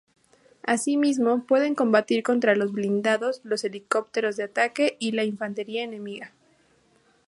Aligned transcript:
Asimismo, 0.63 1.43
pueden 1.45 1.75
combatir 1.75 2.23
contra 2.23 2.55
los 2.55 2.71
blindados, 2.71 3.39
los 3.43 3.63
helicópteros 3.65 4.35
de 4.35 4.45
ataque 4.45 4.97
y 4.99 5.11
la 5.11 5.25
infantería 5.25 5.83
enemiga. 5.83 6.31